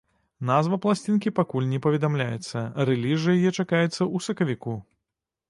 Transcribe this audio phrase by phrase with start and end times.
[0.49, 4.77] Назва пласцінкі пакуль не паведамляецца, рэліз жа яе чакаецца ў сакавіку.